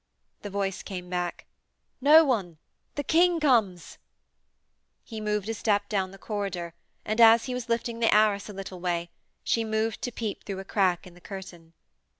The 0.41 0.49
voice 0.49 0.81
came 0.81 1.11
back: 1.11 1.45
'No 2.01 2.23
one! 2.25 2.57
The 2.95 3.03
King 3.03 3.39
comes!' 3.39 3.99
He 5.03 5.21
moved 5.21 5.47
a 5.47 5.53
step 5.53 5.87
down 5.89 6.09
the 6.09 6.17
corridor 6.17 6.73
and, 7.05 7.21
as 7.21 7.45
he 7.45 7.53
was 7.53 7.69
lifting 7.69 7.99
the 7.99 8.11
arras 8.11 8.49
a 8.49 8.53
little 8.53 8.79
way 8.79 8.93
away, 8.95 9.09
she 9.43 9.63
moved 9.63 10.01
to 10.01 10.11
peep 10.11 10.43
through 10.43 10.57
a 10.57 10.65
crack 10.65 11.05
in 11.05 11.13
the 11.13 11.21
curtain. 11.21 11.73